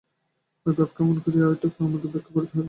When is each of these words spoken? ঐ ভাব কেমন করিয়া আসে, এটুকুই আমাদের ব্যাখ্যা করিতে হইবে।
ঐ 0.65 0.73
ভাব 0.73 0.89
কেমন 0.97 1.15
করিয়া 1.19 1.45
আসে, 1.45 1.55
এটুকুই 1.57 1.83
আমাদের 1.87 2.09
ব্যাখ্যা 2.13 2.31
করিতে 2.31 2.47
হইবে। 2.47 2.59